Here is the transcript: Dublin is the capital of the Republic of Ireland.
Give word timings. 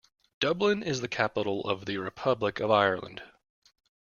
Dublin 0.39 0.81
is 0.81 1.01
the 1.01 1.07
capital 1.07 1.61
of 1.69 1.85
the 1.85 1.97
Republic 1.99 2.59
of 2.59 2.71
Ireland. 2.71 3.21